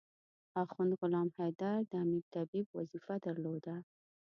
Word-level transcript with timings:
اخند 0.63 0.91
غلام 1.01 1.27
حیدر 1.37 1.77
د 1.89 1.91
امیر 2.03 2.23
طبيب 2.35 2.65
وظیفه 2.77 3.15
درلوده. 3.25 3.75